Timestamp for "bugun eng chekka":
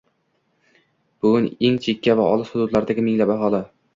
1.25-2.17